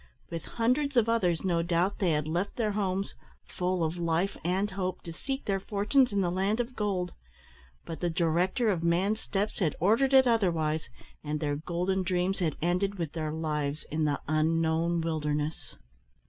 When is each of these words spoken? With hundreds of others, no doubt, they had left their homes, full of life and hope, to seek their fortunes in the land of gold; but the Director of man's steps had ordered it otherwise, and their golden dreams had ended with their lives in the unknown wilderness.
With 0.31 0.45
hundreds 0.57 0.97
of 0.97 1.07
others, 1.07 1.43
no 1.45 1.61
doubt, 1.61 1.99
they 1.99 2.09
had 2.13 2.27
left 2.27 2.55
their 2.55 2.71
homes, 2.71 3.13
full 3.47 3.83
of 3.83 3.97
life 3.99 4.35
and 4.43 4.71
hope, 4.71 5.03
to 5.03 5.13
seek 5.13 5.45
their 5.45 5.59
fortunes 5.59 6.11
in 6.11 6.21
the 6.21 6.31
land 6.31 6.59
of 6.59 6.75
gold; 6.75 7.13
but 7.85 7.99
the 7.99 8.09
Director 8.09 8.71
of 8.71 8.81
man's 8.83 9.19
steps 9.19 9.59
had 9.59 9.75
ordered 9.79 10.15
it 10.15 10.25
otherwise, 10.25 10.89
and 11.23 11.39
their 11.39 11.55
golden 11.55 12.01
dreams 12.01 12.39
had 12.39 12.57
ended 12.63 12.97
with 12.97 13.13
their 13.13 13.31
lives 13.31 13.85
in 13.91 14.05
the 14.05 14.19
unknown 14.27 15.01
wilderness. 15.01 15.75